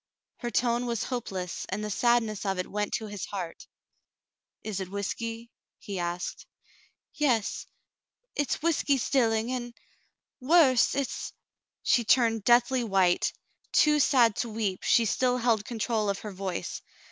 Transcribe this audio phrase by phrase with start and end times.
[0.41, 3.67] "Her tone was hopeless, and the sadness of it went to his heart.
[4.63, 6.47] "Is it whiskey?" he asked.
[7.13, 7.67] "Yes—
[8.35, 9.75] it's whiskey 'stilling and—
[10.39, 11.33] worse; it's
[11.83, 13.31] —"She turned deathly w^hite.
[13.73, 16.81] Too sad to weep, she still held control of her voice.